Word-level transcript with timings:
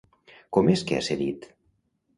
Com 0.57 0.71
és 0.77 0.85
que 0.89 0.99
ha 0.99 1.05
cedit? 1.11 1.49